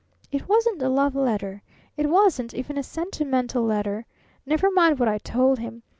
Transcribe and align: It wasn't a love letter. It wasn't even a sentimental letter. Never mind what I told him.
It 0.31 0.49
wasn't 0.49 0.81
a 0.81 0.89
love 0.89 1.13
letter. 1.13 1.61
It 1.95 2.09
wasn't 2.09 2.55
even 2.55 2.75
a 2.75 2.81
sentimental 2.81 3.61
letter. 3.63 4.07
Never 4.47 4.71
mind 4.71 4.97
what 4.97 5.07
I 5.07 5.19
told 5.19 5.59
him. 5.59 5.83